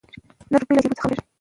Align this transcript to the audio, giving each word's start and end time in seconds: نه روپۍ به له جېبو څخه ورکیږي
نه 0.51 0.57
روپۍ 0.59 0.69
به 0.73 0.73
له 0.77 0.81
جېبو 0.83 0.97
څخه 0.97 1.07
ورکیږي 1.07 1.27